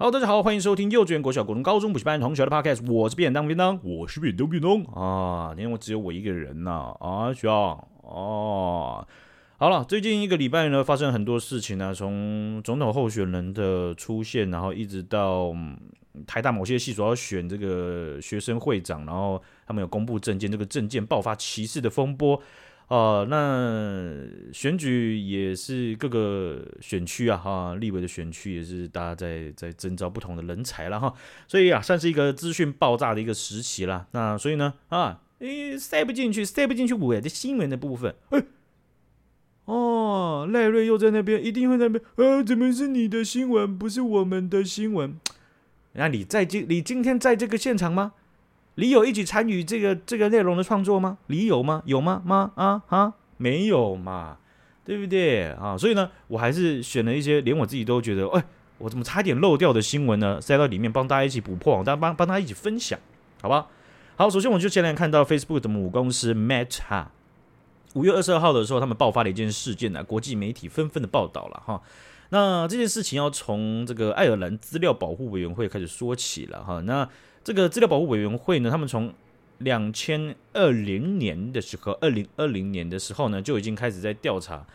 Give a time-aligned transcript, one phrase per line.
[0.00, 2.88] Hello，大家好，欢迎收听幼稚园、国小、国中、高中补习班同学的 Podcast。
[2.88, 5.48] 我是便当便当，我是便当便当啊。
[5.56, 9.04] 今天我只有我一个人呐啊，需要哦。
[9.56, 15.76] 好了，最近一个礼拜呢，发生很多事情呢、啊，从总统候选人的出现，然后一直到、嗯、
[16.28, 22.40] 台大某些系所要选这个学生会长，然后他们有公布证件，这个证件爆发歧视的风波。
[22.88, 24.16] 哦、那
[24.50, 31.12] 选举也是各个选区啊，哈，立委的选区也是大家在在征召不同的人才了哈，
[31.46, 34.06] 所以啊，算是一个资讯爆炸的一个时期了。
[34.12, 38.42] 那所以呢，啊，诶，塞不进去，塞不进去我的新闻的部分，哎，
[39.66, 45.14] 哦，赖瑞又在那边，一定会在那边，呃，怎么是你的新闻，不是我们的新闻？
[45.92, 48.14] 那你在今你今天在这个现场吗？
[48.78, 51.18] 你有一起参与这个这个内容的创作吗？
[51.26, 51.82] 你有吗？
[51.84, 52.22] 有吗？
[52.24, 52.52] 吗？
[52.54, 54.38] 啊啊，没有嘛，
[54.84, 55.76] 对不对啊？
[55.76, 58.44] 所以呢，我还是选了一些连我自己都觉得，哎，
[58.78, 60.40] 我怎么差点漏掉的新闻呢？
[60.40, 62.96] 塞到里面帮大家一起补破网，大家帮帮大家一起分享，
[63.42, 63.66] 好吧？
[64.14, 67.06] 好，首先我就先来看到 Facebook 的母公司 Meta，
[67.94, 71.82] 五月二十二号的时候，他们爆发了一件事件呢，国际媒体纷纷的报道了哈。
[72.30, 76.80] 那这件事情要从这个爱尔兰资料保护委员会开始说起了哈。
[76.82, 77.08] 那
[77.48, 79.10] 这个资料保护委员会呢，他们从
[79.56, 84.66] 两千二零年的时候，二零二零年的时候呢，就已经开始在调查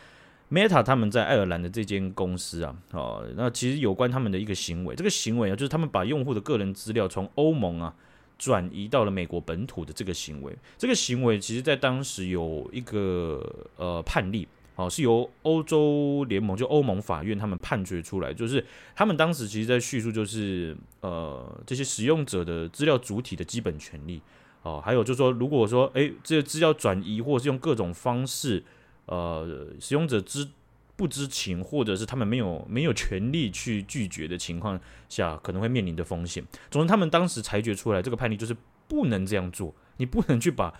[0.49, 7.93] Meta 他们在爱尔兰的这间公司啊，哦，那其实有关他们的一个行为，这个行为啊，就是他们把用户的个人资料从欧盟啊
[8.39, 14.47] 转移到了美国本土的这个行为，这个行为其实在当时有一个呃判例。
[14.75, 24.19] 哦，是由欧洲联盟，就欧盟法院他们判决出来，就是他们当时其实在叙述，就是呃这些使用者的资料主体的基本权利，
[24.63, 28.63] 哦，还有就是说，如果说诶这些资料转移，或是用各种方式，
[29.05, 30.47] 呃使用者知
[30.95, 36.43] 不知情，或者是他们没有没有权利去拒绝的情况下，可能会面临的风险。
[36.71, 40.73] 总之，他们当时裁决出来这个判例就是不能这样做，你不能去把。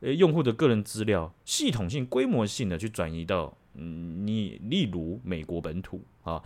[0.00, 6.42] 呃，用户的个人资料系统性、规模性的去转移到嗯，你例如美国本土啊，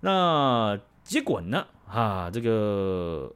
[0.00, 1.66] 那结果呢？
[1.86, 3.34] 啊，这个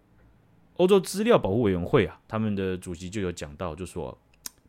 [0.77, 4.17] 欧洲资料保护委员会啊，他们的主席就有讲到，就说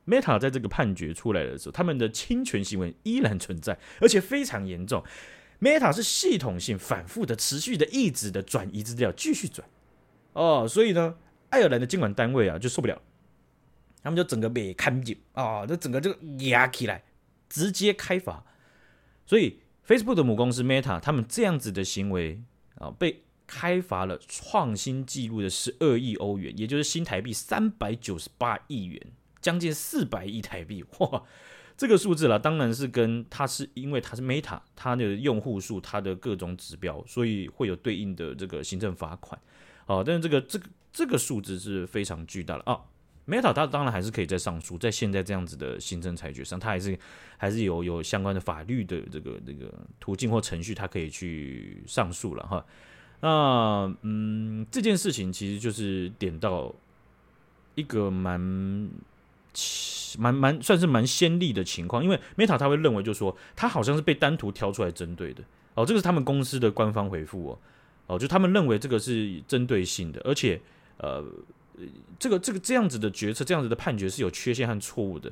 [0.05, 5.03] Meta 在这个判决出来的时候，他们的侵权行为依然存在，而且非常严重。
[5.59, 9.67] Meta 是系统性、反复的、持续的、一直的转移资料，继续转
[10.33, 11.15] 哦，所以呢，
[11.49, 13.01] 爱尔兰的监管单位啊就受不了。
[14.03, 16.15] 他们就整个被看紧啊，就整个就
[16.49, 17.03] 压起来，
[17.47, 18.43] 直接开罚。
[19.25, 22.41] 所以 Facebook 的母公司 Meta，他们这样子的行为
[22.75, 29.01] 啊，被开罚了创新纪录的十二亿欧元，也就是新台币三百九十八亿元，
[29.41, 30.83] 将近四百亿台币。
[30.99, 31.23] 哇，
[31.77, 39.39] 这个数字啦，当然是跟它是因为它是 Meta，它的用户数、它的各种指标，所以会有对应的这个行政罚款。
[39.85, 42.79] 啊，但是这个这个这个数字是非常巨大的啊。
[43.27, 46.97] Meta 它当然还是可以再上诉，在现在这样子的行政裁决上，它还是
[47.37, 52.65] 还是有有相关的法律的这个这个途径或程序，它可以去上诉了哈。
[53.21, 56.73] 那嗯，这件事情其实就是点到
[57.75, 58.41] 一个蛮
[60.17, 65.43] 蛮蛮算是蛮先例的情况，因为 Meta 他会认为就是说，他好像是被单独挑出来针对的
[65.75, 67.59] 哦，这个是他们公司的官方回复哦
[68.07, 70.59] 哦，就他们认为这个是针对性的，而且
[70.97, 71.23] 呃。
[72.19, 75.31] 这个这个这样子的决策，这样子的判决是有缺陷和错误的，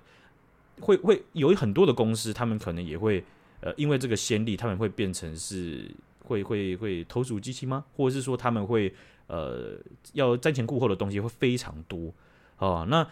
[0.79, 3.23] 会会有很多的公司，他们可能也会
[3.61, 5.89] 呃，因为这个先例，他们会变成是
[6.23, 7.85] 会会会投鼠忌器吗？
[7.95, 8.93] 或者是说他们会
[9.27, 9.77] 呃
[10.13, 12.11] 要瞻前顾后的东西会非常多
[12.57, 12.85] 啊？
[12.89, 13.07] 那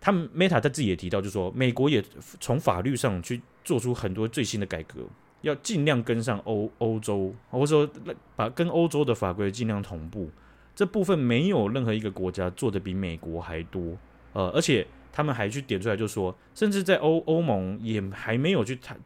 [0.00, 2.04] 他们 Meta 他自己也提到，就说美国也
[2.40, 5.00] 从法律上去做出很多最新的改革，
[5.40, 7.88] 要尽量跟上欧欧洲，或者说
[8.34, 10.30] 把跟欧洲的法规尽量同步。
[10.76, 13.96] 这部分没有任何一个国家做的比美国还多，
[14.34, 19.00] 呃，而且他们还去点出来，就说，甚至在欧欧盟也还没有去探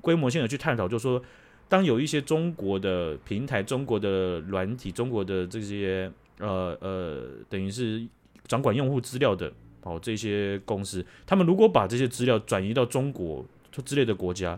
[0.00, 1.20] 规模性的去探讨，就说，
[1.68, 6.08] 当有一些中国的平台、中国的软体、中国的这些
[6.38, 8.06] 呃呃，等于是
[8.46, 9.52] 掌管用户资料的
[9.82, 13.44] 哦这些公司，他们如果把这些资料转移到中国
[13.84, 14.56] 之类的国家，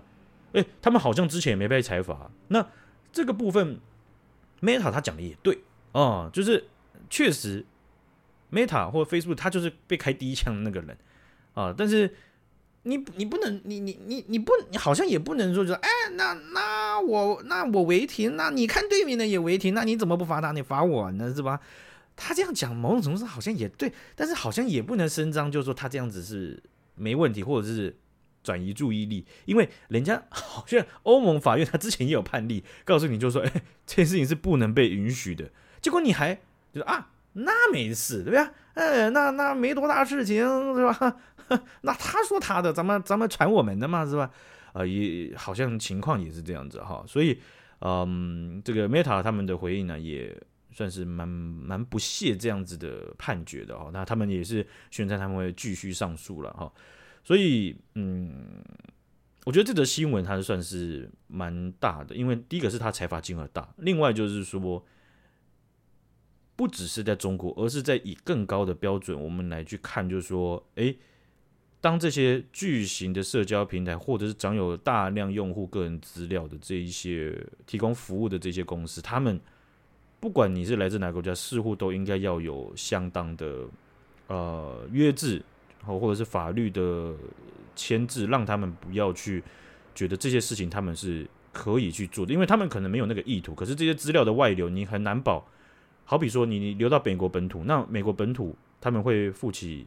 [0.52, 2.68] 诶，他们好像之前也没被裁罚，那
[3.10, 3.80] 这个部分
[4.60, 5.58] Meta 他讲的也对。
[5.92, 6.64] 哦，就是
[7.08, 7.64] 确实
[8.50, 10.96] ，Meta 或 Facebook，他就是被开第一枪的那个人
[11.54, 11.74] 啊。
[11.76, 12.14] 但是
[12.84, 20.52] 你你不能，你你你你不，你好像也不能说就说，哎，那那我那我违停，那你看对面的也违停，那你怎么不罚他？
[20.52, 21.60] 你罚我呢，是吧？
[22.14, 26.62] 他这样讲，某种程度上好像也对，但是好像也不能声张，就是说他这样子是
[26.94, 27.96] 没问题，或者是
[28.42, 35.50] 转移注意力，因为人家好像欧盟法院他之前也有判例，告诉你就说，哎，这件事情是不能被允许的。
[35.82, 36.34] 结果你还
[36.72, 38.48] 就是啊，那没事，对不对？
[38.72, 40.36] 哎，那那没多大事情
[40.74, 41.16] 是吧？
[41.82, 44.30] 那他说他的，咱们咱们传我们的嘛，是吧？
[44.72, 47.38] 啊、也好像情况也是这样子哈，所以，
[47.80, 50.34] 嗯，这个 Meta 他们的回应呢，也
[50.70, 53.90] 算是蛮蛮不屑这样子的判决的哦。
[53.92, 56.72] 那他们也是宣称他们会继续上诉了哈。
[57.22, 58.64] 所以，嗯，
[59.44, 64.82] 我觉得这则新闻它算是蛮大的，因为第一个是它裁罚金额大，另外就是说，
[66.56, 70.96] 不只是在中国，而是在以更高的标准我们来去看，就是说，诶。
[71.80, 79.40] 当这些巨型的社交平台，或者是掌有大量用户个人资料的这一些提供服务的这些公司，他们
[80.20, 83.66] 不管你是来自哪个国家，似乎都应该要有相当的
[84.28, 85.42] 呃约制，
[85.84, 87.16] 或或者是法律的
[87.74, 89.42] 牵制，让他们不要去
[89.92, 93.56] 觉得这些事情他们是可以去做的，因为他们可能没有那个意图。
[93.56, 95.44] 可是这些资料的外流，你很难保。
[96.04, 99.86] 好比说，你流到美国本土，那美国本土他们会负起。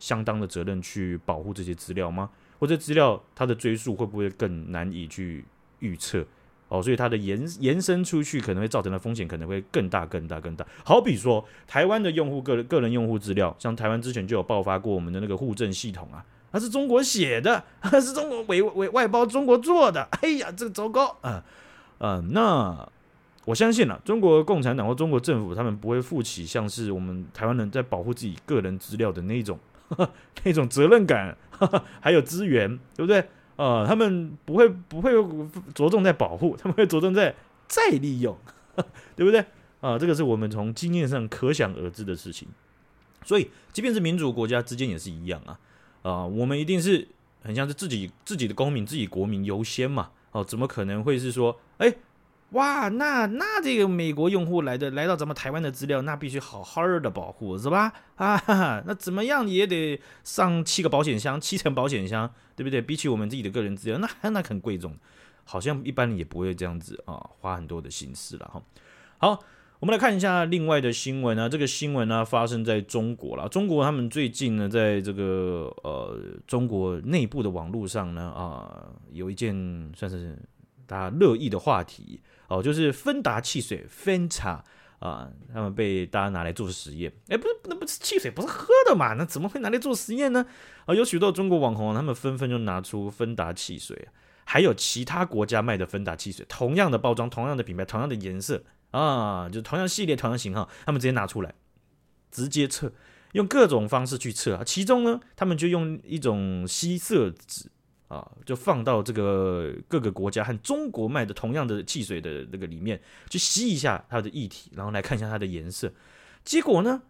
[0.00, 2.30] 相当的责任去保护这些资料吗？
[2.58, 5.44] 或者资料它的追溯会不会更难以去
[5.80, 6.24] 预测？
[6.68, 10.66] 哦，所以它的延延伸出去可能会造成的风险可能会更大、更大、更大。
[10.86, 20.08] 好比说，台湾的用户个人个人用户资料，像台湾之前就有爆发过我们的那个户政系统啊，它是中国写的，它是中国委委外包中国做的。
[20.22, 21.44] 哎呀，这个糟糕啊！
[21.98, 22.90] 啊，那
[23.50, 29.58] 我相信、啊，中国共产党或中国政府他们不会负起像是我们台湾人在保护自己个人资料的那种。
[30.44, 31.36] 那种责任感，
[32.00, 33.28] 还有资源，对不对？
[33.56, 35.10] 呃，他们不会不会
[35.74, 37.34] 着重在保护，他们会着重在
[37.66, 38.38] 再利用，
[39.16, 39.40] 对不对？
[39.80, 42.46] 啊、呃，这个是我们从经验上可想而知的事情。
[43.24, 45.58] 所以，即便是民主国家之间也是一样啊。
[46.02, 47.08] 啊、呃，我们一定是
[47.42, 50.10] 很像是自己自己的公民、自己国民优先嘛。
[50.30, 51.92] 哦、怎么可能会是说，哎？
[52.52, 57.92] 哇，那那这个美国用户来的来到咱们台湾的资料，那必须好好的保护，是吧？
[58.16, 62.82] 啊哈哈，那怎么样也得上七个保险箱，七层保险箱，对不对？
[62.82, 64.96] 比起我们自己的个人资料，那那很贵重，
[65.44, 68.60] 好像一般人也不会这样子啊，花很多的心思了哈。
[69.18, 69.38] 好，
[69.78, 76.18] 我们来看一下另外的新闻呢，这个新闻呢发生在中国了，中国他们最近呢，在这个呃
[76.48, 79.54] 中国内部的网络上呢啊，有一件
[79.94, 80.36] 算是
[80.90, 82.20] 大家热议的话题。
[82.48, 84.64] 哦，就是芬达汽水芬达
[84.98, 87.12] 啊，他们被大家拿来做实验。
[87.28, 89.14] 哎，不是，那不是汽水，不是喝的嘛？
[89.14, 90.44] 那怎么会拿来做实验呢？
[90.86, 94.08] 啊，有许多中国网红，他们纷纷就拿出芬达汽水，
[94.44, 101.54] 还有其他国家卖的芬达汽水，同样的包装，同样的品牌，同样的颜色啊，就同样系列，同样型号，他们直接拿出来，
[102.32, 102.92] 直接测，
[103.34, 104.64] 用各种方式去测啊。
[104.64, 107.70] 其中呢，他们就用一种吸色纸。
[108.10, 115.92] 啊，就放到这个各个国家和中国卖的同样的汽水的那个里面去吸一下它的液体，然后来看一下它的颜色。
[116.44, 117.02] 结果呢，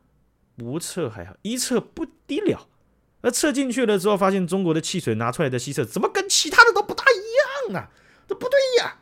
[0.59, 2.69] 不测还好，一测不得了。
[3.23, 7.89] 那测进去了之后，发现中国的汽水拿出来的吸色怎么跟其他的都不大一样啊？
[8.29, 8.99] 这不对呀！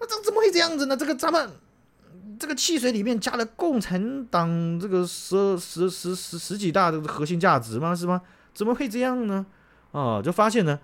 [0.00, 0.96] 那这怎么会这样子呢？
[0.96, 1.50] 这个咱们
[2.36, 7.94] 这个汽水里面加了共产党这个十十十十十几大的核心价值吗？
[7.94, 8.22] 是吗？
[8.52, 9.46] 怎么会这样呢？
[9.92, 10.80] 啊，就发现呢。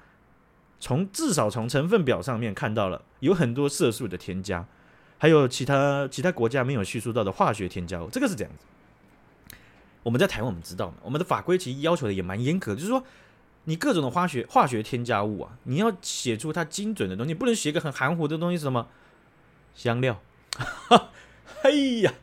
[0.81, 4.67] 从至少从成分表上面看到了有很多色素的添加，
[5.19, 8.65] 还有其他其他国家没有叙述到的化学添加物，这个是这样子。
[10.03, 13.03] 我们在台湾我们知道嘛，我们的法规其实要求的也蛮严格，就是说
[13.65, 18.89] 你各种的化学化学添加物啊，你要写出它精准的东西，不能写个很含糊的东西，是什么
[19.75, 20.21] 香料？
[21.63, 21.71] 哎
[22.03, 22.15] 呀，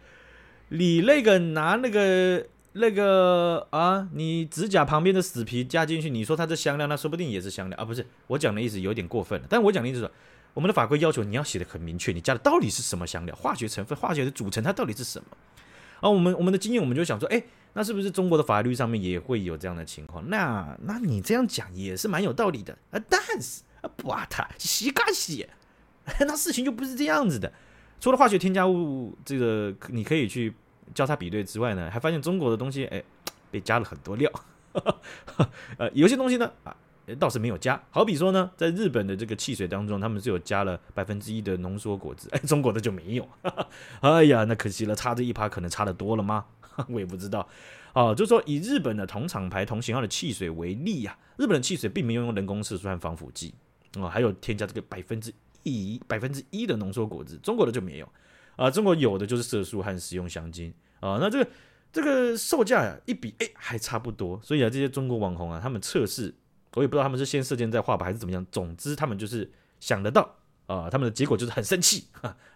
[0.69, 2.47] 你那个拿那个。
[2.77, 7.85] 那个啊，你指甲旁边的死皮加进去，你说它是香料，那说不定也是香料啊。
[7.85, 9.47] 不是，我讲的意思有点过分了。
[9.49, 10.11] 但我讲的意思是，
[10.53, 15.25] 我们的法规要求你要写的很明确，你加的到底是什么香料，化学成分、化学的组成，它到底是什么？
[16.01, 17.41] 啊，我们我们的经验，我们就想说，哎，
[17.71, 20.29] 那是不是中国的法律上面也会有这样的情况？
[20.29, 23.01] 那那你这样讲也是蛮有道理的啊。
[23.09, 25.47] 但是啊，不啊，他洗干洗，
[26.19, 27.53] 那事情就不是这样子的。
[28.01, 30.53] 除了化学添加物，这个你可以去。
[30.93, 33.03] 交叉比对之外呢，还发现中国的东西，哎，
[33.49, 34.31] 被加了很多料。
[35.77, 36.75] 呃，有些东西呢，啊，
[37.19, 37.81] 倒是没有加。
[37.89, 43.27] 好比说呢，在日本的这个汽水当中，他们是有加了百分之一的浓缩果汁，哎，中国的就没有。
[44.01, 46.45] 哎呀，那可惜了，差这一趴可能差的多了吗？
[46.89, 47.47] 我也不知道。
[47.93, 53.55] 哦、啊，就说以日本的同厂牌、同型号的汽水为例呀、啊，日本的汽水并没有用人工色素和防腐剂，
[53.97, 58.09] 哦、还有添加这个百分之一、百分之一的浓缩果汁，中国的就没有。
[58.55, 61.49] 啊，中国有的就是色素和食用香精啊，那这个
[61.91, 66.33] 这个售价呀一比，哎，还差不多，所以啊，这些中国网红啊，他们测试
[66.73, 68.45] 我也不知道他们是先射箭再画吧，还是怎么样。
[68.51, 70.35] 总之，他们就是想得到
[70.67, 72.07] 啊、他们的结果就是很生气，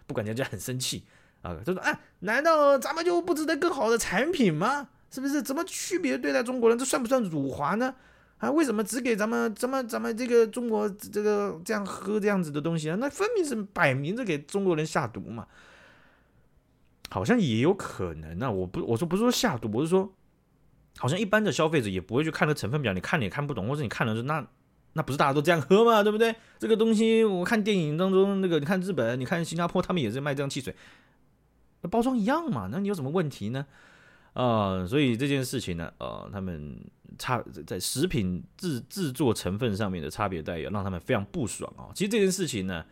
[0.06, 1.04] 不管人家很生气
[1.42, 4.88] 啊，就说啊，难道咱们就不值得更好的产品吗？
[5.10, 5.42] 是不是？
[5.42, 6.78] 怎么区别对待中国人？
[6.78, 7.94] 这算不算辱华呢？
[8.38, 12.96] 啊，为什么只给咱们咱们咱们这个中国这个这样喝这样子的东西啊？
[13.00, 15.46] 那分明是摆明着给中国人下毒嘛。
[17.10, 20.10] 好像也有可能啊，我不我说不是说下毒，我是说。
[20.98, 24.44] 好像一般的消费者也不会去看那成分表，你看你也看不懂，或者你看了说那
[24.94, 26.02] 那不是大家都这样喝嘛？
[26.02, 26.34] 对不对？
[26.58, 30.74] 这个东西我看电影当中那个，你看日本，你看新加坡，他们也是卖这样汽水，
[31.82, 33.64] 那包装一样嘛，那你有什么问题呢？
[34.32, 34.42] 啊、
[34.82, 36.76] 呃，所以这件事情呢，呃，他们
[37.16, 41.92] 差在食品制制作成分上面的差别待遇，让他们非常不爽啊、哦。
[41.94, 42.84] 其实这件事情呢。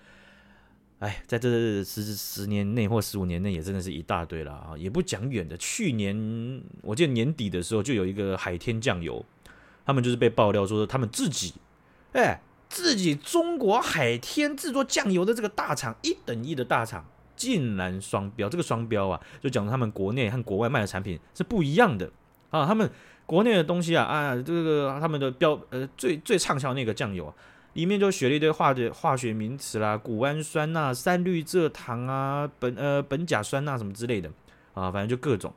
[1.00, 1.48] 哎，在这
[1.84, 4.74] 十十年内或十五年内，也真的是一大堆了啊！
[4.76, 9.24] 也不讲远的，去年我记得年底的时候，就有一个海天酱油，
[9.86, 11.54] 他们就是被爆料说他们自己，
[12.14, 17.04] 哎，自己中国海天制作酱油的这个大厂，一等一的大厂，
[17.36, 18.48] 竟然双标。
[18.48, 22.10] 这个双标啊，就讲他们国内和国外卖的产品是不一样的
[22.50, 22.66] 啊。
[22.66, 22.90] 他们
[23.24, 27.34] 国内的东西啊，啊，这个他们的标呃最最畅销那个酱油啊。
[27.78, 34.28] 里面就学了一堆化的化学名词啦，谷氨酸钠、三氯蔗糖啊，苯呃苯甲酸钠什么之类的
[34.74, 35.54] 啊，反正就各种。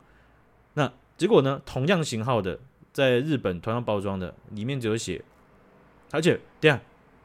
[0.76, 2.60] 那结果呢，同样型号的，
[2.94, 5.24] 在日本同样包装的，里面只有写，
[6.12, 6.80] 而且这样，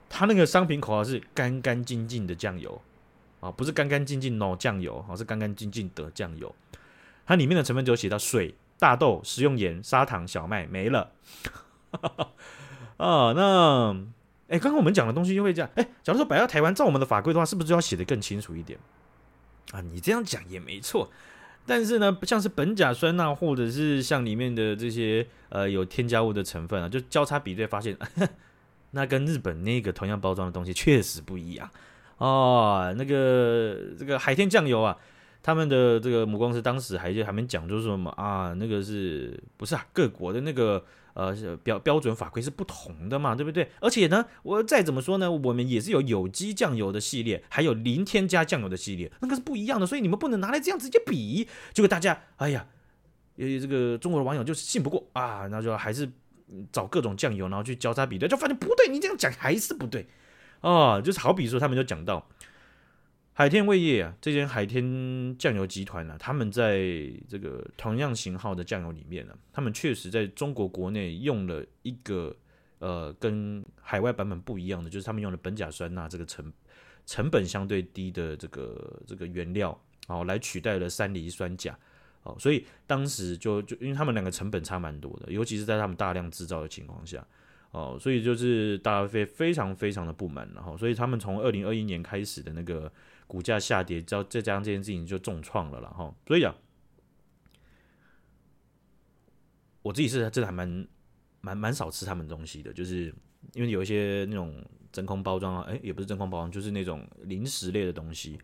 [0.08, 2.80] 它那个商品口号是干干净净的酱油
[3.40, 6.54] 啊，不是干干净净脑酱油啊，是干干净净的酱油。
[7.26, 11.12] 它里面的成分只有写到水、大豆、食用盐、砂糖、小麦，没了。
[12.96, 14.06] 啊，那。
[14.48, 15.68] 哎，刚刚我们讲的东西就会这样。
[15.74, 18.78] 哎，假如说摆到台湾，照我们的法规的话，是不是就要写得更清楚一点
[19.72, 19.80] 啊？
[19.80, 21.10] 你这样讲也没错，
[21.66, 27.96] 但是呢，像是苯甲酸钠，或者是像里面的这些呃有添加物的成分啊，就交叉比对发现，
[28.92, 31.68] 那跟日本那个同样包装的东西确实不一样
[32.18, 32.94] 哦。
[32.96, 34.96] 那个这个海天酱油啊，
[35.42, 39.84] 他们的这个母公司当时还就还没讲，就是什么啊，那个是不是啊？
[39.92, 40.84] 各国的那个。
[41.16, 43.70] 呃，标标准法规是不同的嘛，对不对？
[43.80, 51.48] 而且呢，我再怎么说呢，我们也是有有机酱油的系列，还有零添加酱油的系列，那个是不一样的，所以你们不能拿来这样直接比。
[51.72, 52.66] 结果大家，哎呀，
[53.38, 56.06] 呃，这个中国的网友就是信不过啊，那就还是
[56.70, 60.06] 找各种酱油，然后去交叉比对，就发现不对，你这样讲还是不对
[60.60, 62.28] 啊，就是好比说，他们就讲到。
[63.38, 66.80] 海天味业啊，这间海天酱油集团呢、啊，他们在
[67.28, 72.34] 这个同样型号的酱油里面呢、啊，他们确实在中国国内用了一个
[72.78, 76.50] 呃跟海外版本不一样的，就是他们用了苯甲酸钠这个成
[77.04, 79.78] 成本相对低的这个这个原料，
[80.08, 81.78] 哦，来取代了三磷酸钾，
[82.22, 87.22] 哦，所以当时就就因为他们两个成本差蛮多的，尤其是在他们大量制造的情况下，
[87.70, 92.90] 哦，所以就是大家非非常非常的不满，然后所以他们从二零二一年开始的那个。
[93.26, 96.54] 股价下跌，再再加上这件事情就重创了了哈，所以啊，
[99.82, 100.86] 我自己是真的还蛮
[101.40, 103.12] 蛮蛮少吃他们东西的，就是
[103.54, 108.38] 因为有一些那种真空包装啊，哎，也不是真空包装，就是那种零食类的东西，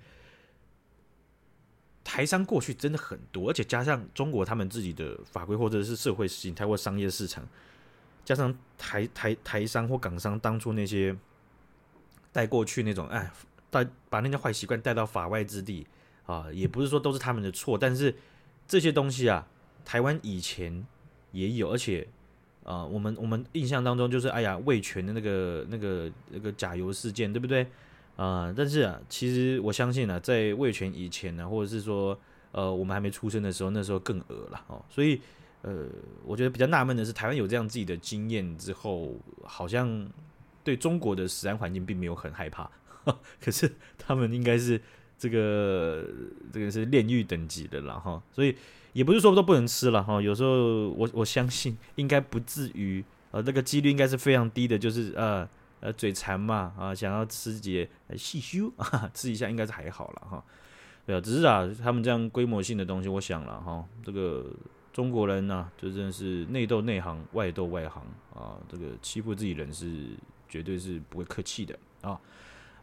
[2.03, 7.47] 台商过去真的很多，而且加上中国他们自己的法规或者是社会形态或商业市场，
[8.25, 11.17] 加上台台台商或港商当初那些
[12.33, 13.31] 带过去那种哎。
[13.73, 15.87] 带把那些坏习惯带到法外之地
[16.27, 18.15] 啊，也不是说都是他们的错，但是
[18.69, 19.49] 这些东西啊，
[19.83, 20.87] 台湾以前
[21.33, 22.07] 也有，而且
[22.65, 27.67] 啊，我们我们印象当中就是哎呀，味全的那个那个那个假油事件，对不对
[28.17, 28.53] 啊？
[28.55, 32.17] 但是啊，其实我相信啊，在味全以前呢，或者是说
[32.53, 34.85] 呃，我们还没出生的时候，那时候更恶了哦。
[34.91, 35.19] 所以
[35.63, 35.87] 呃，
[36.25, 40.07] 我觉得比较纳闷的是，台湾有这样自己的经验之后，好像
[40.63, 42.71] 对中国的食安环境并没有很害怕。
[43.41, 44.81] 可是他们应该是
[45.19, 46.05] 这个
[46.53, 48.57] 这个是炼狱等级的了哈，所以
[48.93, 50.21] 也不是说都不能吃了哈。
[50.21, 55.49] 有时候我我相信应该不至于，呃，这个几率应该是非常低的，就是呃
[55.81, 60.45] 呃嘴馋嘛啊，想要吃些细修 啊，吃一下应该是还好了哈。
[61.07, 64.53] 对啊，只是啊，他们这样规模性的东西，我想了哈，这个
[64.93, 68.05] 中国人呢、就真的是内斗内行，外斗外行
[68.35, 70.11] 啊，这个欺负自己人是
[70.49, 72.21] 绝对是不会客气的啊。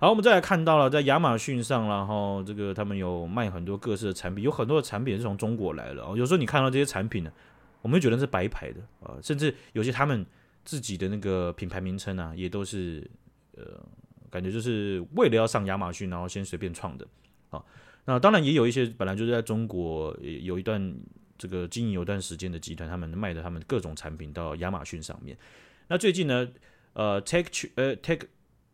[0.01, 5.95] 好，我们再来看到了，在亚马逊上，然后这个他们有卖很多各式的产品，有很多的产品是从中国来的。
[6.15, 7.31] 有时候你看到这些产品呢，
[7.81, 10.25] 我们会觉得是白牌的啊，甚至有些他们
[10.63, 13.05] 自己的那个品牌名称啊，也都是
[13.57, 13.63] 呃，
[14.29, 17.05] 感觉就是为了要上亚马逊，然后先随便创的
[17.49, 17.61] 啊。
[18.05, 20.95] 那当然也有一些本来就是在中国有一段
[21.37, 25.37] 这个经营有段时间的集团，他们卖的他们各种产品到亚马逊上面。
[25.89, 26.47] 那最近呢？
[26.93, 27.95] 呃，Tech 呃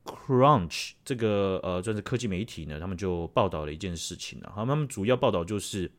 [0.06, 4.52] Crunch 这个呃算是科技媒体呢，他们就报道了一件事情了。
[4.56, 5.92] 好，他们主要报道就是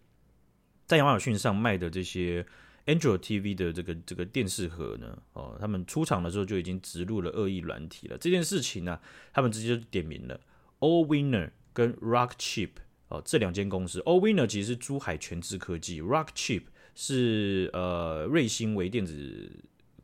[0.86, 2.46] 在亚马逊上卖的这些
[2.86, 8.16] Android TV 的这个这个电视盒呢，哦，他们出厂的时候就已经植入了恶意软体了。
[8.16, 9.00] 这件事情呢，
[9.32, 10.40] 他们直接就点名了
[10.78, 12.70] Allwinner 跟 Rockchip
[13.08, 14.00] 哦这两间公司。
[14.02, 16.62] Allwinner 其实是珠海全智科技，Rockchip
[16.94, 19.50] 是呃瑞星微电子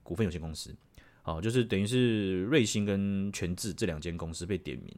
[0.03, 0.75] 股份有限公司。
[1.25, 4.93] 哦，就是等于是瑞星跟全智这两间公司被点名，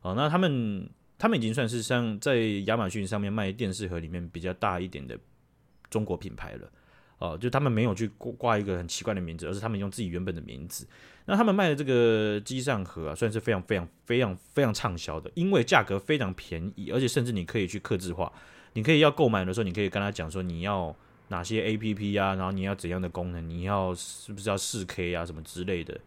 [0.00, 5.18] 哦，那他们他们已经算是像在亚马逊上面卖电视盒里面比较大一点的
[5.90, 6.70] 中国品牌了，
[7.18, 10.86] 哦，就他们没有去挂一个很奇怪的名字，而是他们用自己原本的名字。
[11.26, 18.32] 那他们卖的这个机上盒啊，算是非常非常非常非常畅销的，因为价格非常便宜，而且甚至你可以去客制化，
[18.72, 20.96] 你可以要购买的时候，你可以跟他讲说你要。
[21.28, 23.48] 哪些 A P P 啊，然后你要怎样的功能？
[23.48, 25.98] 你要是不是要四 K 啊，什么之类的？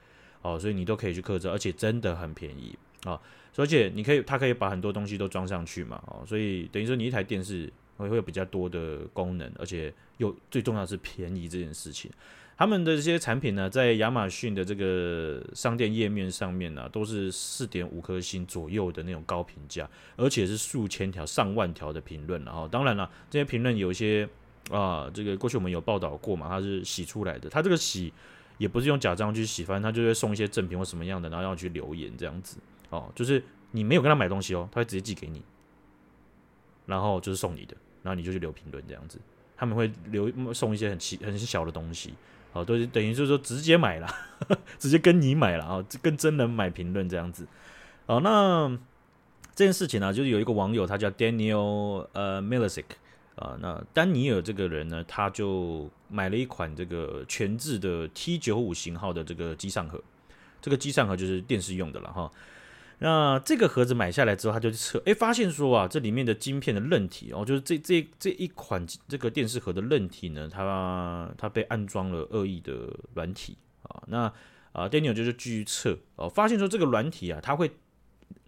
[0.42, 2.74] 哦，所以你都可以去刻制，而且真的很便宜
[3.04, 3.20] 啊！
[3.58, 12.10] 而且你可以，它可以把很多东西都装上去嘛，哦，所以等于说你一台电视会会有比较多的功能，而且又最重要是便宜这件事情。
[12.58, 22.42] 他们的这些产品呢，在亚马逊的这个商店页面上面呢，都是四点五颗星左右的那种高评价，而且是数千条、上万条的评论。
[22.46, 24.30] 然后，当然了，这些评论有一些。
[24.70, 28.14] 啊，这个过去我们有报道过嘛，它是洗出来的，它这个洗
[28.58, 32.58] 也不是用假账去洗，反正他就会送一些赠品或什么样的，然后要去留言这样子。
[32.90, 35.42] 哦，就是你没有跟他买东西哦，他会直接寄给你，
[36.86, 39.20] 然后就是送你的，然后你就去留评论这样子，
[39.56, 42.14] 他们会留送一些很奇很小的东西，
[42.52, 44.08] 哦，都是等于就是说直接买了，
[44.78, 47.48] 直接跟你买了啊，哦，跟真人买评论这样子，
[48.08, 48.70] 哦，那
[49.56, 52.86] 这件事情呢，啊，就是有一个网友他叫 Daniel 呃 Milisic
[53.39, 60.03] 啊，那丹尼尔这个人呢，他就买了一款这个全智的 T 九五型号的这个机上盒，
[60.62, 62.29] 这个机上盒就是电视用的了哈。
[62.98, 74.04] 那这个盒子买下来之后，他就去测，哎，发现说啊，这里面的晶片的韧体哦，就是这这这一款这个电视盒的韧体呢，它它被安装了恶意的软体啊。
[74.08, 74.34] 那
[74.73, 77.71] 啊，丹尼尔就是继续测哦，发现说这个软体啊，它会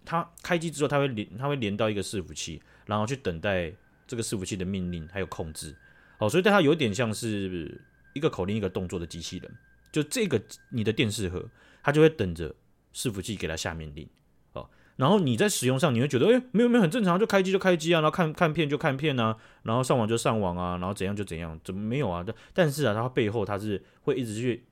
[0.04, 3.72] 它开机之后，它会连它会连到一个伺服器，然后去等待。
[4.06, 5.76] 这个伺服器的命令还有控制，
[6.18, 7.80] 哦，所以对它有点像是
[8.12, 9.50] 一个口令一个动作的机器人。
[9.90, 11.48] 就这个你的电视盒，
[11.82, 12.54] 它就会等着
[12.94, 14.08] 伺服器给它下命令，
[14.54, 22.24] 哦，然后你在使用上你会觉得，哎，没有没有很正常，就开机就开机啊，然后看看片就看片啊，然后上网就上网啊，然后怎样就怎样，怎么没有啊？
[22.26, 24.64] 但但是啊，它背后它是会一直去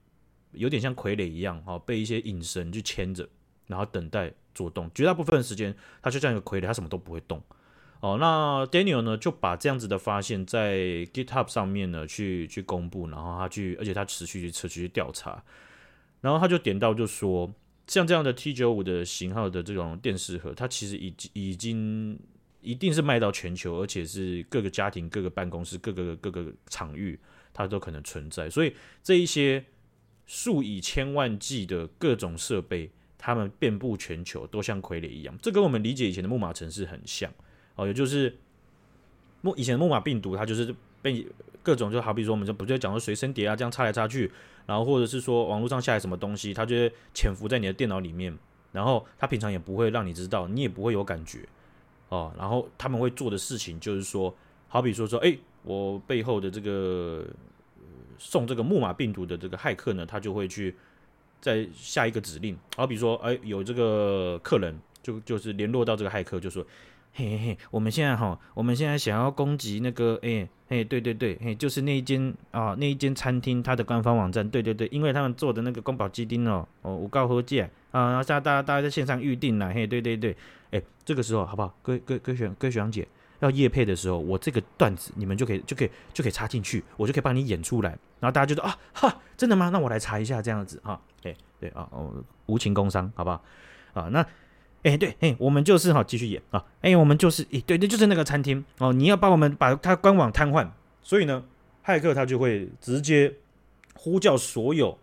[0.52, 3.28] 有点像傀儡一样，哈，被一些引绳去牵着，
[3.66, 4.90] 然后等待做动。
[4.94, 7.42] 绝大部分时间，它就像一个傀儡，它什么都不会动。
[8.00, 10.78] 哦，那 Daniel 呢就把这样子的发现，在
[11.12, 15.44] GitHub 上面呢去去公布，然后他去，而且他持续去持续去调查，
[16.22, 17.52] 然后他就点到就说，
[17.86, 22.18] 像这样的 T95 的型号的这种电视盒，它其实已经已经
[22.62, 27.20] 一定是卖到全球，而且是各个家庭、各个办公室、各个各个场域，
[27.52, 28.48] 它都可能存在。
[28.48, 29.62] 所以这一些
[30.24, 35.38] 数以千万计的各种设备，它们遍布全球，都像傀儡一样。
[35.42, 37.30] 这跟我们理解以前的木马程式很像。
[37.76, 38.36] 哦，也就是
[39.40, 41.26] 木以前的木马病毒，它就是被
[41.62, 44.30] 各种就好比说，我们就不就讲说随身碟啊，这样插来插去，
[44.66, 48.36] 然后或者是说网络上下载什么东西，它就会潜伏在你的电脑里面，
[48.72, 51.46] 然后它平常也不会让你知道，你也不会有感觉
[52.08, 52.32] 哦。
[52.38, 54.34] 然后他们会做的事情就是说，
[54.68, 57.26] 好比说说，哎，我背后的这个
[58.18, 60.74] 送这个木马病毒的这个骇客呢，他就会去
[61.40, 66.64] 在下一个指令，好比说，哎，有这个客人就就是联络到这个骇客，就说。
[67.12, 80.36] 嘿嘿嘿，我们现在哈，我们现在想要攻击那个，哎嘿，对对对，嘿，就是那一间啊，那一间餐厅它的官方网站，对对对，因为他们做的那个宫保鸡丁哦，哦，五告和解啊，然后大家大家大家在线上预定了，嘿，对对对，
[80.70, 81.74] 哎，这个时候好不好？
[81.82, 83.06] 各位各位各位学各位学长姐
[83.40, 89.68] 要夜配的时候，我这个段子你们就可以就可以就可以插进去，我就可以帮你演出来，然后大家就说啊哈，真的吗？
[89.70, 92.14] 那我来查一下这样子哈，对对啊，哦，
[92.46, 93.42] 无情工伤，好不好？
[93.94, 94.24] 啊，那。
[94.82, 100.66] 哎，对，哎，我们就是哈，继续演啊，哎，我们就是，哎，对那，就是那个餐厅哦，你要把我们把他官网瘫痪，
[101.02, 101.44] 所以呢，
[101.84, 103.34] 骇客他就会直接
[103.94, 104.96] 呼叫所有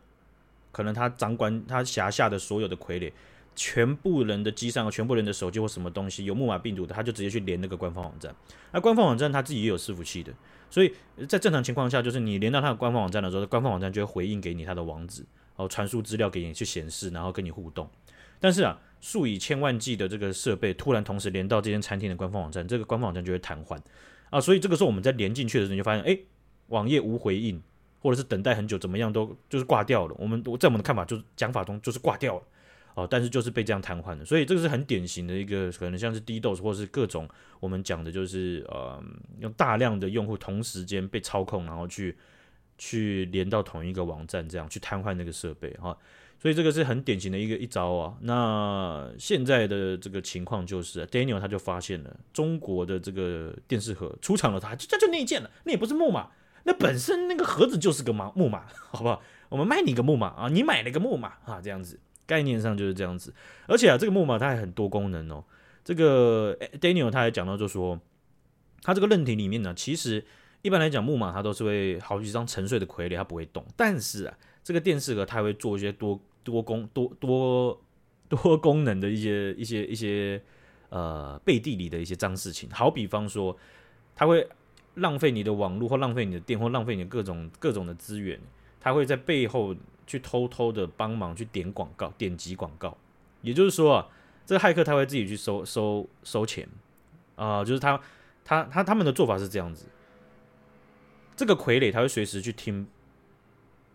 [0.72, 3.12] 可能他掌管他辖下的所有的傀儡，
[3.56, 8.36] 全部人的机上，全部人的手机或什么东西有木马病毒的，他就直接去连那个官方网站。
[8.72, 10.34] 那官方网站他自己也有伺服器的，
[10.72, 10.92] 所以
[11.30, 17.88] 在正常情况下，就是你连到他的官方网站的时候，官方网站就会回应给你他的网址，然后，传输资料给你去显示，然后跟你互动。
[18.40, 18.80] 但是啊。
[19.08, 23.80] 数以千万计的这个设备突然同时连到这间餐厅的官方网站，这个官方网站就会瘫痪
[24.30, 24.42] 啊！
[24.42, 26.20] 所以这个时候我们在连进去的时候，就发现，哎，
[26.68, 27.64] 网页无回应，
[28.02, 30.16] 或者是等待很久，怎么样都就是挂掉了。
[30.20, 32.44] 我们我在我们的看法就是讲法中就是挂掉了
[32.96, 34.26] 哦，但是就是被这样瘫痪的。
[34.26, 37.30] 所以这个是很典型的一个可能像是 DDoS 或是各种
[37.62, 39.02] 我们讲的就是呃
[39.40, 42.18] 用大量的用户同时间被操控，然后去
[42.78, 45.98] 去连到同一个网站，这样去瘫痪那个设备哈。
[46.40, 48.16] 所以这个是很典型的一个一招啊。
[48.22, 56.30] 那现在的这个情况就是，Daniel 他就发现了中国的这个电视盒出厂了，他就这就内建了，那也不是木马，
[56.64, 59.22] 那本身那个盒子就是个木木马， 好不好？
[59.50, 63.34] 我们卖你个木马啊，你买了个木马啊，这样子概念上就是这样子。
[63.66, 65.44] 而且啊，这个木马它还很多功能哦。
[65.84, 68.00] 这个 Daniel 他还讲到，就说
[68.84, 70.24] 他这个韧体里面呢，其实
[70.62, 74.38] 一般来讲木马它都是会好几张沉睡的傀儡，它不会动，但是啊。
[74.68, 77.82] 这个电视盒它会做一些多多功多多
[78.28, 80.42] 多功能的一些一些一些
[80.90, 83.56] 呃背地里的一些脏事情，好比方说，
[84.14, 84.46] 它会
[84.96, 88.38] 浪费你的网络或浪费你的电或浪费你的各种各种的资源，
[88.78, 89.74] 它会在背后
[90.06, 92.98] 去偷偷的帮忙去点广告、点击广告。
[93.42, 94.10] 也就是说啊，
[94.46, 96.68] 这个骇客他会自己去收收收钱
[97.38, 97.98] 啊、就是他
[98.44, 99.86] 他他他们的做法是这样子，
[101.38, 102.86] 这个傀儡他会随时去听。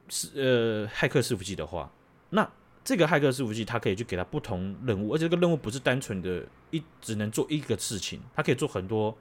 [0.09, 1.91] 是呃，骇客伺服器的话，
[2.31, 2.49] 那
[2.85, 9.17] 这个骇客伺服器它可以去给它不同任务，而且这个任务不是单纯的一只能做一个事情，它可以做很多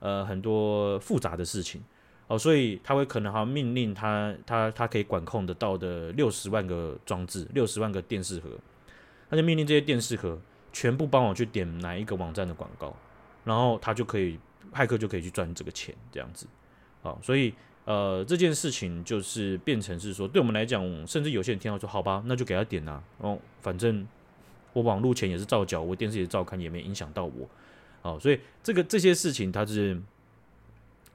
[0.00, 1.84] 呃很多复杂的事情
[2.26, 8.50] 哦，所以它会可能还命令它它它可以管控得到的六十万个装置，六十万个电视盒，
[9.30, 10.40] 它就命令这些电视盒
[10.72, 12.96] 全部帮我去点哪一个网站的广告，
[13.44, 14.38] 然后它就可以
[14.72, 16.46] 骇客就可以去赚这个钱，这样子，
[17.02, 17.54] 好，所以。
[17.86, 24.04] 呃，这件事情就是变成是说，对我们来讲，甚至有些人听到说，好吧，那就给他点呐，哦，反正
[24.72, 27.48] 我网络钱也是照缴，我电视也照看，也没影响到我，
[28.02, 29.96] 哦，所以这个这些事情，它是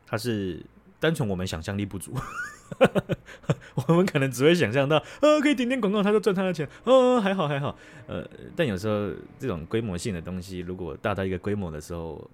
[0.07, 0.65] 它是
[0.97, 2.13] 单纯我们想象力不足，
[3.86, 12.31] 我们可能只会想象到，呃，可以点点广告，他就赚他的钱，呃，还好还好，呃，但有时候这种规模性的东西，如果大到一个规模的时候。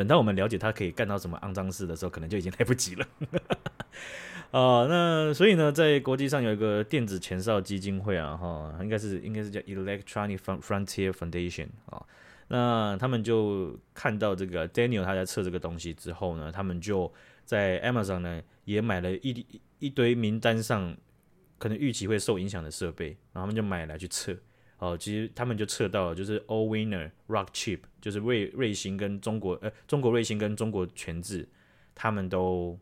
[0.00, 3.06] 等到我们了解他可以干到什么肮脏事的时候，可能就已经来不及了。
[4.50, 12.02] 啊，那所以呢，在国际上有一个电子前哨基金会啊，哈，应该是应该是叫 Electronic Frontier Foundation 啊。
[12.48, 17.12] 那他们就看到这个 Daniel 他在测这个东西之后呢，他们就
[17.44, 19.46] 在 Amazon 呢也买了一
[19.80, 20.96] 一堆名单上
[21.58, 24.34] 可能预期会受影响的设备，然后他们就买来去测。
[24.80, 31.46] 哦，其实他们就测到了，就是 Owinner、Rockchip，就是瑞瑞星跟中国呃中国瑞星跟中国全智，
[31.94, 32.78] 他们都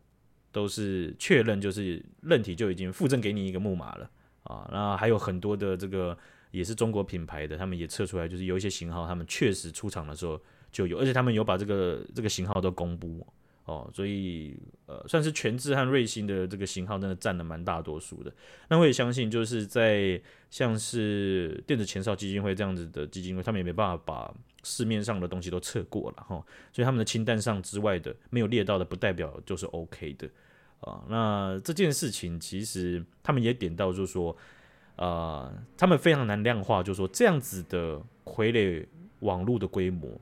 [0.51, 4.09] 都是确认，就是韧体就已经附赠给你一个木马了
[4.43, 4.67] 啊。
[4.71, 6.17] 那还有很多的这个
[6.51, 13.27] 也是中国品牌的，他们也测出来，就是有一些型号，他们确实出厂的时候就有，而且他们有把这个这个型号都公布。
[13.69, 18.33] 哦，所以呃，算是全智和瑞星的这个型号，真的占了蛮大多数的。
[18.67, 26.43] 那我也相信，就是在像是电子前哨基金会这样子的基金会，他们也没办法把市面上的东西都测过了哈。
[26.73, 30.27] 所以他们的清单上之外的没有列到的，不代表就是 OK 的
[30.79, 31.03] 啊。
[31.07, 34.35] 那这件事情其实他们也点到，就是说
[34.95, 38.83] 啊、呃，他们非常难量化，就是说这样子的傀儡
[39.19, 40.19] 网络的规模。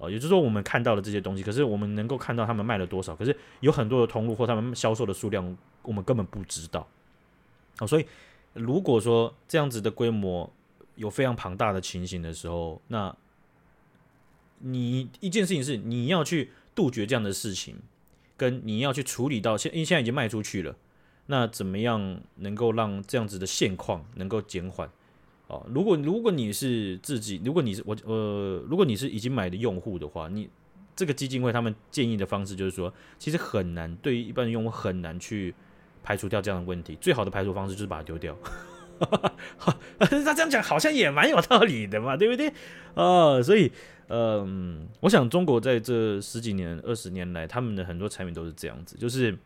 [0.00, 6.88] 哦也就是说，我们看到了这些东西，可是我们能够看到他们卖了多少，可是有很多的通路或他们销售的数量，我们根本不知道。
[7.78, 8.06] 哦，所以
[8.54, 10.50] 如果说这样子的规模
[10.96, 13.14] 有非常庞大的情形的时候，那
[14.58, 17.76] 你一件事情是你要去杜绝这样的事情，
[18.36, 20.76] 跟你要去处理到现，因为现在已经卖出去了，
[21.26, 24.90] 那怎么样能够让这样子的现况能够减缓？
[25.50, 30.48] 哦，如果如果你是自己，如果你是我呃，如果你是已经买的用户的话，你
[30.94, 35.52] 这个基金会他们建议的方式就是说，其实很难，对于一般的用户很难去
[36.04, 36.96] 排除掉这样的问题。
[37.00, 38.36] 最好的排除方式就是把它丢掉。
[39.98, 42.52] 他这样讲好像也蛮有道理的嘛，对不对？
[42.94, 43.72] 哦，所以
[44.06, 49.36] 嗯，我想中国在这十几年、二十年来，他们的很多产品都是这样子，就是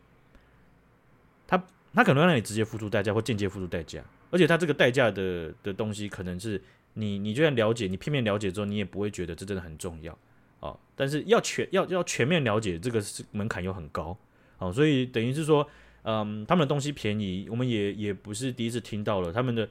[1.47, 1.65] 他
[1.95, 4.03] 他可能让你直接付出代价，或间接付出代价。
[4.31, 6.61] 而且它这个代价的的东西，可能是
[6.95, 10.17] 你你就算了解，你片面了解之后，你也不会觉得这真的很重要
[10.61, 10.77] 啊。
[10.97, 14.17] 但是要全要要全面了解，这个是门槛又很高
[14.59, 14.73] 啊。
[14.73, 15.67] 所以等于是说，
[16.03, 19.33] 嗯，他们的东西便宜，我们也也不是第一次听到了。
[19.33, 19.69] 他们的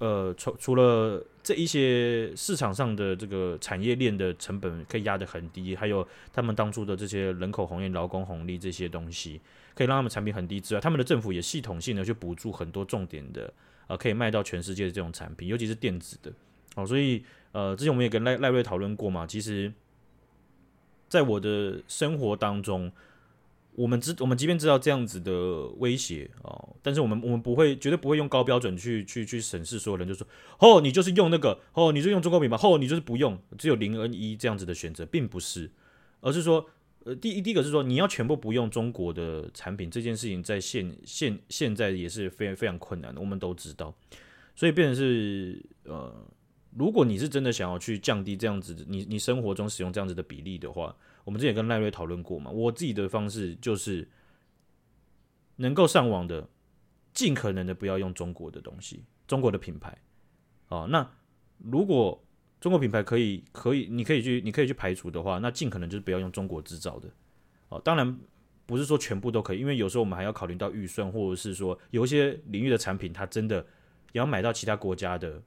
[0.00, 9.40] 呃，除除了这一些市场上的这个产业链的成本可以压得很低，还有他们当初的这些人口红利、劳工红利这些东西，
[9.74, 13.52] 可以让他们产品很低之外，他们的政府也系统性的去补助很多重点的。
[13.86, 16.32] 啊，可以卖到全世界的这种产品，尤其是电子的，
[16.74, 19.26] 哦，所以呃，之前我们也跟赖赖瑞讨论过嘛。
[19.26, 19.72] 其实，
[21.08, 22.90] 在我的生活当中，
[23.76, 30.26] 我们知我们即便知道这样子的威胁哦，但是我们我们不会绝对不会用高标准去去去审视所有人，就说
[30.58, 35.70] 哦，你就是用那个哦，你就用中国品牌，哦，你就是不用，只有零跟一这样子的选择，并不是，
[36.20, 36.66] 而是说，
[37.04, 43.94] 呃，第一第一个是说你要全部不用中国的产品，这件事情在现现现在也是非常非常困难的，我们都知道，
[44.54, 46.12] 所以变成是呃，
[46.76, 50.96] 如果你是真的想要去降低这样子，你你生活中使用这样子的比例的话。
[51.24, 54.06] 我们之前跟赖瑞讨论过嘛，我自己的方式就是
[55.56, 56.46] 能够上网的，
[57.14, 59.96] 尽可能的不要用中国的东西，中国的品牌。
[60.68, 61.10] 哦，那
[61.56, 62.22] 如果
[62.64, 67.06] 中国品牌可以可以，你可以去你可以去排除的话，那尽可能就是不要用中国制造的。
[67.68, 68.18] 哦，当然
[68.64, 73.62] 不是说全部都可以，因为有时候我们还要考虑到预算，或者是说有一些领域的产品，它真的
[74.12, 75.42] 要买到其他国家的，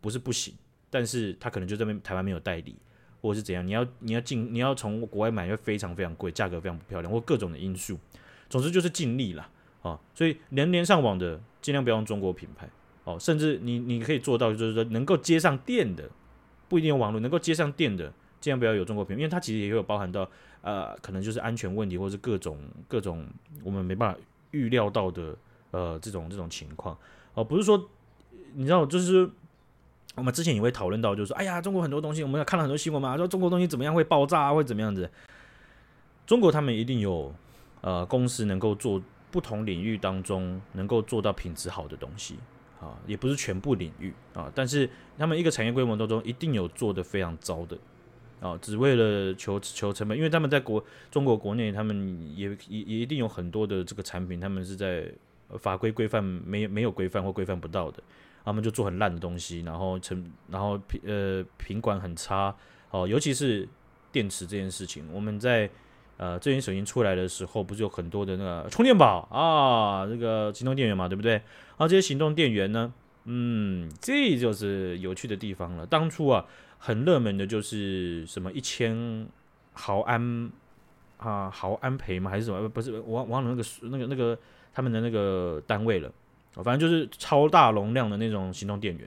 [0.00, 0.54] 不是不行，
[0.88, 2.76] 但是它可能就这边台湾没有代理。
[3.20, 3.66] 或者是怎样？
[3.66, 7.98] 你要你要进，你要从国外买，会非常非常贵，价格非常不漂亮，或各种的因素。
[8.48, 9.48] 总之就是尽力了
[9.82, 9.98] 啊！
[10.14, 12.70] 所以连连上网的，尽量不要用中国品牌
[13.02, 13.18] 哦。
[13.18, 16.10] 甚至你你可以做到，就是说能够接上电的，
[16.72, 20.26] 不一定有网络能够接上电的，尽量不要有中国品牌，因为它其实也有包含到
[20.62, 22.58] 呃，可能就是安全问题，或是各种
[22.88, 23.26] 各种
[23.62, 24.18] 我们没办法
[24.52, 25.36] 预料到的
[25.72, 26.96] 呃这种这种情况
[27.34, 27.44] 哦。
[27.44, 27.90] 不是说
[28.54, 29.28] 你知道，就是。
[30.14, 35.10] 我们之前也会讨论到，就是说，哎呀，中国很多东西，我们要看了很多新闻嘛，说中国东西怎么样会爆炸啊，会怎么样子？
[36.26, 37.34] 中国他们一定有
[37.80, 42.36] 呃公司能够做不同领域当中能够做到品质好的东西
[42.82, 47.78] 啊，也不是全部领域啊，但是他们一个产业规模当中一定有做得非常糟的
[48.40, 55.08] 啊，只为了求求成本，因为他们在国中国国内，他们也也也一定有很多的这个产品，他们是在
[55.60, 58.02] 法规规范没没有规范或规范不到的。
[58.44, 62.52] 他们就做很烂的东西，然后成，然后品呃品管很差
[62.90, 63.68] 哦，尤其是
[64.10, 65.70] 电池这件事情，我们在
[66.22, 71.32] 呃这件手机出来的时候，不是有很多的那个充电宝啊，这个行动电源嘛，对不对？
[71.32, 72.92] 然后这些行动电源呢，
[73.24, 75.84] 嗯，这就是有趣的地方了。
[75.84, 76.44] 当初啊，
[76.78, 79.26] 很热门的就是什么一千
[79.72, 80.50] 毫安
[81.16, 82.30] 啊毫安培吗？
[82.30, 82.68] 还是什么？
[82.68, 84.38] 不是，我忘了那个那个那个
[84.72, 86.12] 他们的那个单位了。
[86.62, 89.02] 反正就是超大容量的那种行动电源，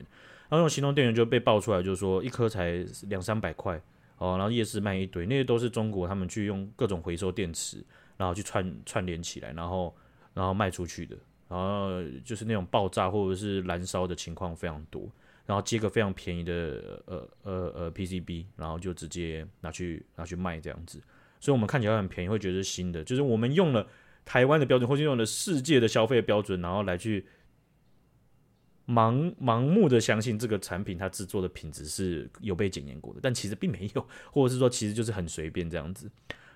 [0.50, 3.80] 然后那种行动电源就被爆出来，就是说一颗才两三百块
[4.18, 7.84] 哦，然后夜市卖一堆，那些都是中国他们去用各种回收电池，
[8.18, 9.96] 然后去串串联起来，然后
[10.34, 11.18] 然后卖出去的，
[11.50, 15.10] 然后就是那种爆炸或者是燃烧的情况非常多，
[15.46, 21.02] 然后接个非常便宜的呃呃呃 PCB，然后就直接拿去拿去卖这样子，
[21.40, 23.86] 所以我们看起来很便宜，会觉得是新的，就是我们用了
[24.24, 27.26] 台湾的标准，或者用了世界的消费标准，然后来去。
[28.88, 36.08] 盲盲目的相信这个产品它制作的品质是有被检验过的，但其实并没有，或者是说其实就是很随便这样子，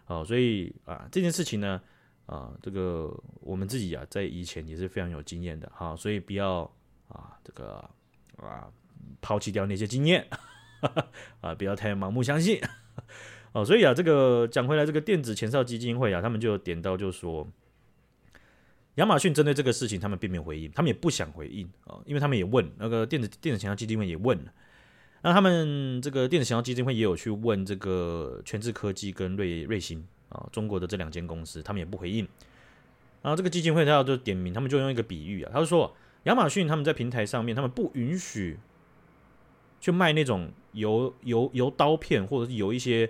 [0.05, 1.81] 哦，所以啊这件事情呢，
[2.27, 6.61] 啊这个我们自己啊在以前也是非常有经验的哈，所以不要
[7.07, 7.83] 啊这个
[8.37, 8.67] 啊
[9.21, 10.27] 抛弃掉那些经验，
[11.41, 12.61] 啊不要太盲目相信，
[13.53, 17.49] 哦，所以啊这个讲回来，这个电子前哨基金会啊，他们就点到就说。
[18.99, 24.51] 亚马逊针对这个事情，他们并没有回应，他们也不想回应啊，因为他们也问那个电子电子前哨基金会也问了，
[25.21, 32.27] 那他们这个电子前哨基金会也有去问这个全智科技跟瑞瑞星啊，中国的这两间公司，他们也不回应。
[33.21, 38.59] 然后这个基金会他要就点名，他们就用一个比喻啊，他就说亚马逊他们在平台上面，他们不允许
[39.79, 43.09] 去卖那种由由由刀片或者是有一些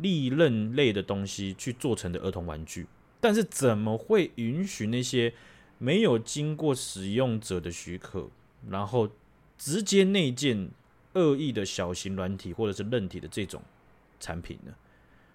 [0.00, 2.88] 利刃类的东西去做成的儿童玩具。
[3.20, 5.34] 但是怎么会允许那些
[5.78, 8.28] 没有经过使用者的许可，
[8.68, 9.08] 然后
[9.56, 10.70] 直接内建
[11.14, 13.62] 恶意的小型软体或者是韧体的这种
[14.20, 14.72] 产品呢？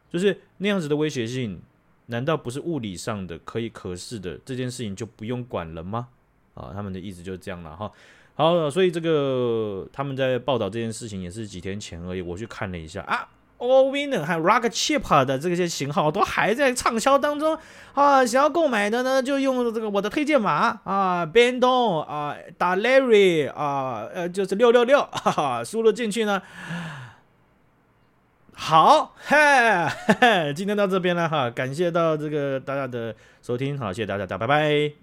[0.09, 1.61] 就是那样子的威胁性，
[2.05, 6.09] 难道不是物理上的可以可视的这件事情就不用管了吗？
[6.53, 7.91] 啊，他们的意思就是这样了哈。
[8.35, 13.27] 好，所以这个他们在报道这件事情也是几天前而已，我去看了一下啊。
[13.63, 17.57] Allwinner 和 Rockchip 的这些型号都还在畅销当中
[17.93, 18.25] 啊！
[18.25, 26.41] 想要购买的呢，就用这个我的推荐码啊，Bandon 啊，打 Larry 啊，呃，就是六六六，哈哈，输入进去呢。
[28.55, 29.35] 好，嘿，
[30.19, 35.02] 嘿，今天到这边了哈，感谢到这个大家的收听，好，谢谢大家，大家拜拜。